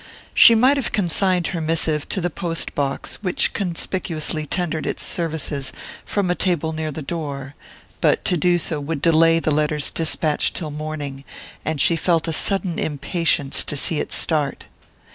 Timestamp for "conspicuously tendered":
3.53-4.87